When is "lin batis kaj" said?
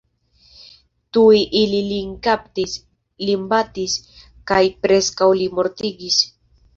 3.27-4.61